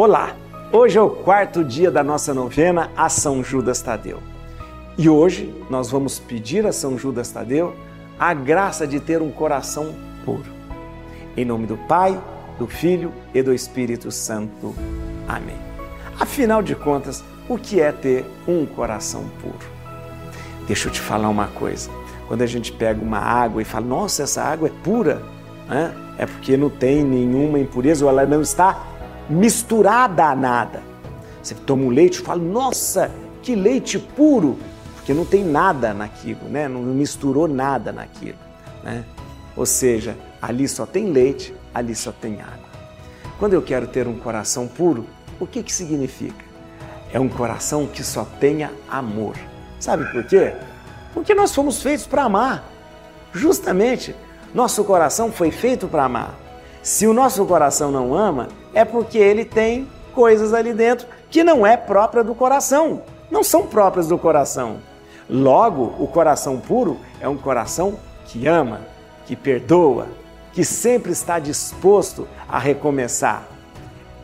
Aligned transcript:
Olá! 0.00 0.36
Hoje 0.72 0.96
é 0.96 1.02
o 1.02 1.10
quarto 1.10 1.64
dia 1.64 1.90
da 1.90 2.04
nossa 2.04 2.32
novena 2.32 2.88
a 2.96 3.08
São 3.08 3.42
Judas 3.42 3.82
Tadeu. 3.82 4.20
E 4.96 5.08
hoje 5.08 5.52
nós 5.68 5.90
vamos 5.90 6.20
pedir 6.20 6.64
a 6.64 6.70
São 6.70 6.96
Judas 6.96 7.32
Tadeu 7.32 7.74
a 8.16 8.32
graça 8.32 8.86
de 8.86 9.00
ter 9.00 9.20
um 9.20 9.32
coração 9.32 9.92
puro. 10.24 10.52
Em 11.36 11.44
nome 11.44 11.66
do 11.66 11.76
Pai, 11.76 12.16
do 12.60 12.68
Filho 12.68 13.12
e 13.34 13.42
do 13.42 13.52
Espírito 13.52 14.12
Santo. 14.12 14.72
Amém. 15.26 15.58
Afinal 16.16 16.62
de 16.62 16.76
contas, 16.76 17.24
o 17.48 17.58
que 17.58 17.80
é 17.80 17.90
ter 17.90 18.24
um 18.46 18.64
coração 18.66 19.24
puro? 19.42 19.66
Deixa 20.68 20.86
eu 20.86 20.92
te 20.92 21.00
falar 21.00 21.28
uma 21.28 21.48
coisa. 21.48 21.90
Quando 22.28 22.42
a 22.42 22.46
gente 22.46 22.70
pega 22.70 23.02
uma 23.02 23.18
água 23.18 23.60
e 23.60 23.64
fala, 23.64 23.86
nossa, 23.86 24.22
essa 24.22 24.44
água 24.44 24.68
é 24.68 24.72
pura, 24.84 25.20
né? 25.68 25.92
é 26.16 26.24
porque 26.24 26.56
não 26.56 26.70
tem 26.70 27.02
nenhuma 27.02 27.58
impureza 27.58 28.04
ou 28.04 28.10
ela 28.12 28.24
não 28.24 28.42
está 28.42 28.96
misturada 29.28 30.24
a 30.24 30.34
nada. 30.34 30.82
Você 31.42 31.54
toma 31.54 31.84
um 31.84 31.90
leite 31.90 32.16
e 32.16 32.22
fala, 32.22 32.42
nossa, 32.42 33.10
que 33.42 33.54
leite 33.54 33.98
puro, 33.98 34.58
porque 34.96 35.14
não 35.14 35.24
tem 35.24 35.44
nada 35.44 35.94
naquilo, 35.94 36.48
né? 36.48 36.68
não 36.68 36.82
misturou 36.82 37.48
nada 37.48 37.92
naquilo. 37.92 38.38
Né? 38.82 39.04
Ou 39.56 39.66
seja, 39.66 40.16
ali 40.40 40.68
só 40.68 40.84
tem 40.86 41.10
leite, 41.10 41.54
ali 41.74 41.94
só 41.94 42.12
tem 42.12 42.40
água. 42.40 42.68
Quando 43.38 43.52
eu 43.52 43.62
quero 43.62 43.86
ter 43.86 44.06
um 44.06 44.18
coração 44.18 44.66
puro, 44.66 45.06
o 45.38 45.46
que, 45.46 45.62
que 45.62 45.72
significa? 45.72 46.44
É 47.12 47.18
um 47.18 47.28
coração 47.28 47.86
que 47.86 48.02
só 48.02 48.24
tenha 48.24 48.70
amor. 48.90 49.36
Sabe 49.80 50.04
por 50.12 50.24
quê? 50.24 50.54
Porque 51.14 51.34
nós 51.34 51.54
fomos 51.54 51.82
feitos 51.82 52.06
para 52.06 52.24
amar. 52.24 52.64
Justamente, 53.32 54.14
nosso 54.54 54.84
coração 54.84 55.30
foi 55.30 55.50
feito 55.50 55.86
para 55.86 56.04
amar. 56.04 56.34
Se 56.88 57.06
o 57.06 57.12
nosso 57.12 57.44
coração 57.44 57.90
não 57.90 58.14
ama, 58.14 58.48
é 58.72 58.82
porque 58.82 59.18
ele 59.18 59.44
tem 59.44 59.86
coisas 60.14 60.54
ali 60.54 60.72
dentro 60.72 61.06
que 61.28 61.44
não 61.44 61.66
é 61.66 61.76
própria 61.76 62.24
do 62.24 62.34
coração, 62.34 63.02
não 63.30 63.44
são 63.44 63.66
próprias 63.66 64.08
do 64.08 64.16
coração. 64.16 64.78
Logo, 65.28 65.94
o 66.02 66.06
coração 66.06 66.58
puro 66.58 66.96
é 67.20 67.28
um 67.28 67.36
coração 67.36 67.98
que 68.24 68.46
ama, 68.46 68.80
que 69.26 69.36
perdoa, 69.36 70.06
que 70.50 70.64
sempre 70.64 71.12
está 71.12 71.38
disposto 71.38 72.26
a 72.48 72.58
recomeçar. 72.58 73.46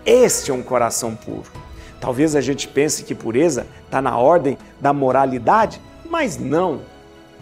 Este 0.06 0.50
é 0.50 0.54
um 0.54 0.62
coração 0.62 1.14
puro. 1.14 1.50
Talvez 2.00 2.34
a 2.34 2.40
gente 2.40 2.66
pense 2.66 3.04
que 3.04 3.14
pureza 3.14 3.66
está 3.84 4.00
na 4.00 4.16
ordem 4.16 4.56
da 4.80 4.94
moralidade, 4.94 5.82
mas 6.08 6.38
não. 6.38 6.80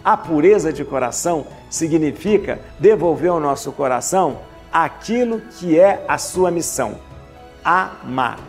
A 0.03 0.17
pureza 0.17 0.73
de 0.73 0.83
coração 0.83 1.47
significa 1.69 2.59
devolver 2.77 3.31
ao 3.31 3.39
nosso 3.39 3.71
coração 3.71 4.51
aquilo 4.73 5.39
que 5.59 5.79
é 5.79 6.03
a 6.07 6.17
sua 6.17 6.49
missão: 6.49 6.95
amar. 7.63 8.39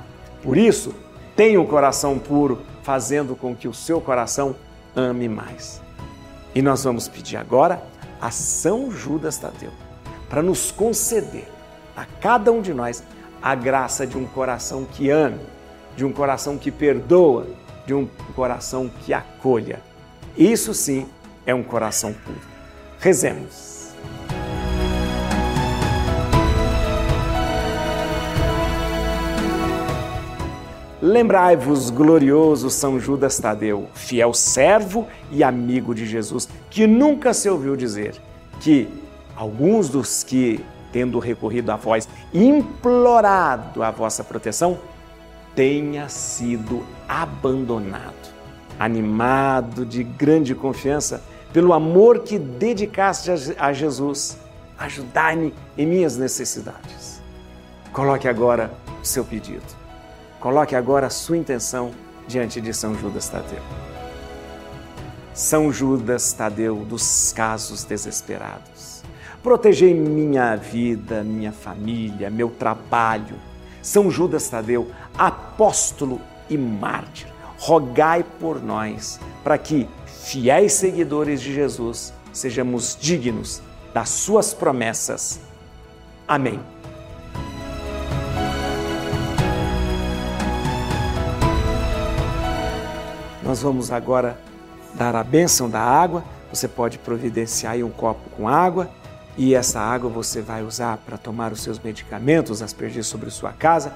Por 0.42 0.56
isso, 0.56 0.94
tenha 1.36 1.60
um 1.60 1.66
coração 1.66 2.18
puro, 2.18 2.62
fazendo 2.82 3.36
com 3.36 3.54
que 3.54 3.68
o 3.68 3.74
seu 3.74 4.00
coração 4.00 4.56
ame 4.96 5.28
mais. 5.28 5.82
E 6.54 6.62
nós 6.62 6.84
vamos 6.84 7.08
pedir 7.08 7.36
agora 7.36 7.82
a 8.20 8.30
São 8.30 8.90
Judas 8.90 9.36
Tadeu 9.36 9.70
para 10.28 10.42
nos 10.42 10.70
conceder 10.70 11.46
a 11.96 12.04
cada 12.04 12.50
um 12.50 12.62
de 12.62 12.72
nós 12.72 13.02
a 13.42 13.54
graça 13.54 14.06
de 14.06 14.16
um 14.16 14.24
coração 14.24 14.84
que 14.84 15.10
ame, 15.10 15.40
de 15.96 16.04
um 16.04 16.12
coração 16.12 16.56
que 16.56 16.70
perdoa, 16.70 17.46
de 17.86 17.92
um 17.92 18.08
coração 18.34 18.90
que 19.04 19.12
acolha. 19.12 19.80
Isso 20.36 20.72
sim 20.72 21.06
é 21.44 21.54
um 21.54 21.62
coração 21.62 22.12
puro. 22.12 22.40
Rezemos. 22.98 23.73
Lembrai-vos, 31.06 31.90
glorioso 31.90 32.70
São 32.70 32.98
Judas 32.98 33.38
Tadeu, 33.38 33.88
fiel 33.92 34.32
servo 34.32 35.06
e 35.30 35.44
amigo 35.44 35.94
de 35.94 36.06
Jesus, 36.06 36.48
que 36.70 36.86
nunca 36.86 37.34
se 37.34 37.46
ouviu 37.46 37.76
dizer 37.76 38.14
que 38.58 38.88
alguns 39.36 39.90
dos 39.90 40.22
que, 40.22 40.64
tendo 40.90 41.18
recorrido 41.18 41.68
a 41.68 41.76
vós, 41.76 42.08
implorado 42.32 43.82
a 43.82 43.90
vossa 43.90 44.24
proteção, 44.24 44.78
tenha 45.54 46.08
sido 46.08 46.82
abandonado. 47.06 48.32
Animado 48.80 49.84
de 49.84 50.02
grande 50.02 50.54
confiança 50.54 51.22
pelo 51.52 51.74
amor 51.74 52.20
que 52.20 52.38
dedicaste 52.38 53.30
a 53.58 53.74
Jesus, 53.74 54.38
ajudai-me 54.78 55.52
em 55.76 55.84
minhas 55.84 56.16
necessidades. 56.16 57.20
Coloque 57.92 58.26
agora 58.26 58.72
o 59.02 59.04
seu 59.04 59.22
pedido 59.22 59.83
Coloque 60.44 60.76
agora 60.76 61.06
a 61.06 61.10
sua 61.10 61.38
intenção 61.38 61.90
diante 62.28 62.60
de 62.60 62.74
São 62.74 62.94
Judas 62.94 63.30
Tadeu. 63.30 63.62
São 65.32 65.72
Judas 65.72 66.34
Tadeu 66.34 66.84
dos 66.84 67.32
casos 67.32 67.82
desesperados. 67.82 69.02
Protegei 69.42 69.94
minha 69.94 70.54
vida, 70.54 71.24
minha 71.24 71.50
família, 71.50 72.28
meu 72.28 72.50
trabalho. 72.50 73.36
São 73.80 74.10
Judas 74.10 74.46
Tadeu, 74.46 74.90
apóstolo 75.16 76.20
e 76.50 76.58
mártir, 76.58 77.26
rogai 77.56 78.22
por 78.38 78.62
nós, 78.62 79.18
para 79.42 79.56
que, 79.56 79.88
fiéis 80.04 80.74
seguidores 80.74 81.40
de 81.40 81.54
Jesus, 81.54 82.12
sejamos 82.34 82.98
dignos 83.00 83.62
das 83.94 84.10
suas 84.10 84.52
promessas. 84.52 85.40
Amém. 86.28 86.60
Nós 93.54 93.62
vamos 93.62 93.92
agora 93.92 94.36
dar 94.94 95.14
a 95.14 95.22
bênção 95.22 95.70
da 95.70 95.78
água. 95.78 96.24
Você 96.52 96.66
pode 96.66 96.98
providenciar 96.98 97.76
um 97.76 97.88
copo 97.88 98.28
com 98.30 98.48
água 98.48 98.90
e 99.38 99.54
essa 99.54 99.78
água 99.78 100.10
você 100.10 100.42
vai 100.42 100.64
usar 100.64 100.96
para 100.96 101.16
tomar 101.16 101.52
os 101.52 101.62
seus 101.62 101.78
medicamentos, 101.78 102.60
aspergir 102.60 103.04
sobre 103.04 103.30
sua 103.30 103.52
casa 103.52 103.92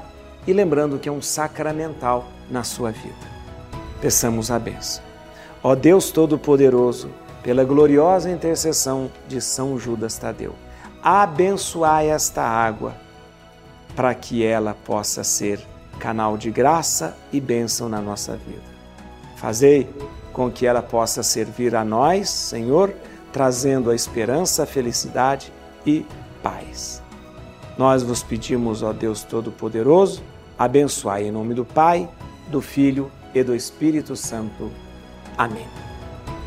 e 0.46 0.52
lembrando 0.52 0.96
que 0.96 1.08
é 1.08 1.12
um 1.12 1.20
sacramental 1.20 2.28
na 2.48 2.62
sua 2.62 2.92
vida. 2.92 3.16
Peçamos 4.00 4.48
a 4.48 4.60
bênção. 4.60 5.02
Ó 5.60 5.74
Deus 5.74 6.12
Todo-Poderoso, 6.12 7.10
pela 7.42 7.64
gloriosa 7.64 8.30
intercessão 8.30 9.10
de 9.26 9.40
São 9.40 9.76
Judas 9.76 10.16
Tadeu, 10.18 10.54
abençoai 11.02 12.10
esta 12.10 12.44
água 12.44 12.94
para 13.96 14.14
que 14.14 14.44
ela 14.44 14.76
possa 14.84 15.24
ser 15.24 15.58
canal 15.98 16.38
de 16.38 16.48
graça 16.48 17.16
e 17.32 17.40
bênção 17.40 17.88
na 17.88 18.00
nossa 18.00 18.36
vida. 18.36 18.77
Fazei 19.40 19.88
com 20.32 20.50
que 20.50 20.66
ela 20.66 20.82
possa 20.82 21.22
servir 21.22 21.74
a 21.74 21.84
nós, 21.84 22.28
Senhor, 22.28 22.92
trazendo 23.32 23.90
a 23.90 23.94
esperança, 23.94 24.64
a 24.64 24.66
felicidade 24.66 25.52
e 25.86 26.04
paz. 26.42 27.02
Nós 27.76 28.02
vos 28.02 28.22
pedimos, 28.22 28.82
ó 28.82 28.92
Deus 28.92 29.22
Todo-Poderoso, 29.22 30.22
abençoai 30.58 31.24
em 31.26 31.30
nome 31.30 31.54
do 31.54 31.64
Pai, 31.64 32.08
do 32.48 32.60
Filho 32.60 33.10
e 33.32 33.42
do 33.42 33.54
Espírito 33.54 34.16
Santo. 34.16 34.72
Amém. 35.36 35.66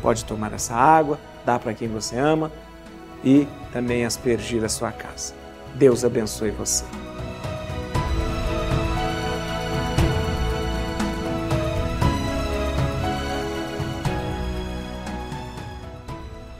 Pode 0.02 0.24
tomar 0.26 0.52
essa 0.52 0.74
água, 0.74 1.18
dar 1.46 1.58
para 1.58 1.72
quem 1.72 1.88
você 1.88 2.18
ama 2.18 2.52
e 3.24 3.48
também 3.72 4.04
aspergir 4.04 4.62
a 4.64 4.68
sua 4.68 4.92
casa. 4.92 5.32
Deus 5.74 6.04
abençoe 6.04 6.50
você. 6.50 6.84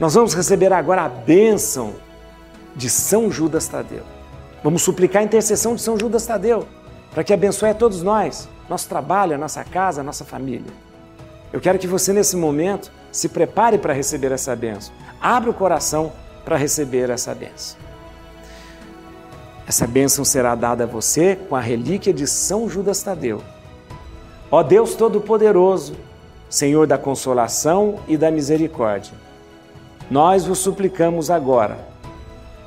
Nós 0.03 0.15
vamos 0.15 0.33
receber 0.33 0.73
agora 0.73 1.03
a 1.03 1.07
bênção 1.07 1.93
de 2.75 2.89
São 2.89 3.31
Judas 3.31 3.69
Tadeu. 3.69 4.03
Vamos 4.61 4.81
suplicar 4.81 5.21
a 5.21 5.25
intercessão 5.25 5.75
de 5.75 5.81
São 5.81 5.97
Judas 5.97 6.25
Tadeu 6.25 6.67
para 7.13 7.23
que 7.23 7.31
abençoe 7.31 7.69
a 7.69 7.73
todos 7.73 8.03
nós, 8.03 8.49
nosso 8.67 8.89
trabalho, 8.89 9.33
a 9.33 9.37
nossa 9.37 9.63
casa, 9.63 10.01
a 10.01 10.03
nossa 10.03 10.25
família. 10.25 10.73
Eu 11.53 11.61
quero 11.61 11.79
que 11.79 11.87
você, 11.87 12.11
nesse 12.11 12.35
momento, 12.35 12.91
se 13.13 13.29
prepare 13.29 13.77
para 13.77 13.93
receber 13.93 14.33
essa 14.33 14.53
bênção. 14.57 14.93
Abra 15.21 15.51
o 15.51 15.53
coração 15.53 16.11
para 16.43 16.57
receber 16.57 17.09
essa 17.09 17.33
bênção. 17.33 17.77
Essa 19.65 19.87
bênção 19.87 20.25
será 20.25 20.53
dada 20.53 20.83
a 20.83 20.87
você 20.87 21.37
com 21.47 21.55
a 21.55 21.61
relíquia 21.61 22.13
de 22.13 22.27
São 22.27 22.67
Judas 22.67 23.01
Tadeu. 23.01 23.41
Ó 24.51 24.61
Deus 24.63 24.95
Todo-Poderoso, 24.95 25.95
Senhor 26.49 26.87
da 26.87 26.97
consolação 26.97 28.01
e 28.05 28.17
da 28.17 28.29
misericórdia, 28.29 29.13
nós 30.09 30.45
vos 30.45 30.59
suplicamos 30.59 31.29
agora 31.29 31.87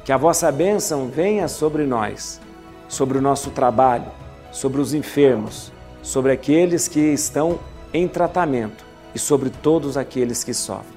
que 0.05 0.13
a 0.13 0.17
vossa 0.17 0.51
bênção 0.51 1.09
venha 1.09 1.49
sobre 1.49 1.85
nós, 1.85 2.41
sobre 2.89 3.19
o 3.19 3.23
nosso 3.23 3.51
trabalho, 3.51 4.07
sobre 4.51 4.81
os 4.81 4.95
enfermos, 4.95 5.73
sobre 6.03 6.33
aqueles 6.33 6.89
que 6.89 7.01
estão 7.01 7.59
em 7.93 8.07
tratamento 8.07 8.85
e 9.15 9.19
sobre 9.19 9.51
todos 9.51 9.97
aqueles 9.97 10.45
que 10.45 10.55
sofrem, 10.55 10.97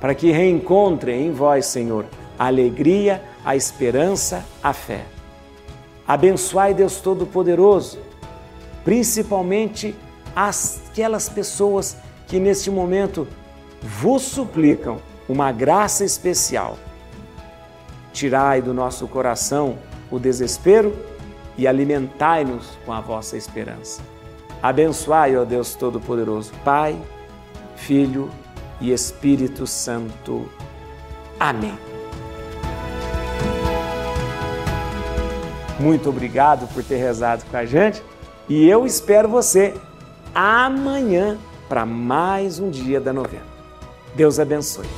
para 0.00 0.14
que 0.14 0.30
reencontrem 0.30 1.26
em 1.26 1.32
vós, 1.32 1.66
Senhor, 1.66 2.04
a 2.38 2.46
alegria, 2.46 3.22
a 3.44 3.56
esperança, 3.56 4.44
a 4.62 4.72
fé. 4.72 5.04
Abençoai 6.06 6.74
Deus 6.74 7.00
Todo-Poderoso, 7.00 7.98
principalmente 8.84 9.94
aquelas 10.34 11.28
pessoas 11.28 11.96
que 12.26 12.38
neste 12.38 12.70
momento 12.70 13.26
vos 13.82 14.22
suplicam 14.22 14.98
uma 15.28 15.52
graça 15.52 16.04
especial. 16.04 16.78
Tirai 18.12 18.62
do 18.62 18.72
nosso 18.72 19.06
coração 19.06 19.78
o 20.10 20.18
desespero 20.18 20.96
e 21.56 21.66
alimentai-nos 21.66 22.78
com 22.86 22.92
a 22.92 23.00
vossa 23.00 23.36
esperança. 23.36 24.00
Abençoai, 24.62 25.36
ó 25.36 25.44
Deus 25.44 25.74
Todo-Poderoso, 25.74 26.52
Pai, 26.64 26.98
Filho 27.76 28.30
e 28.80 28.92
Espírito 28.92 29.66
Santo. 29.66 30.48
Amém. 31.38 31.76
Muito 35.78 36.08
obrigado 36.08 36.66
por 36.74 36.82
ter 36.82 36.96
rezado 36.96 37.44
com 37.48 37.56
a 37.56 37.64
gente 37.64 38.02
e 38.48 38.68
eu 38.68 38.84
espero 38.84 39.28
você 39.28 39.74
amanhã 40.34 41.38
para 41.68 41.86
mais 41.86 42.58
um 42.58 42.70
dia 42.70 43.00
da 43.00 43.12
novena. 43.12 43.46
Deus 44.14 44.40
abençoe. 44.40 44.88